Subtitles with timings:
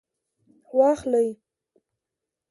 [0.77, 1.29] واخلئ